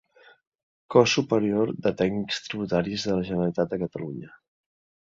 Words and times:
Cos 0.95 1.13
superior 1.17 1.75
de 1.85 1.93
tècnics 2.01 2.43
tributaris 2.49 3.07
de 3.11 3.21
la 3.21 3.31
Generalitat 3.31 3.73
de 3.77 3.85
Catalunya. 3.87 4.37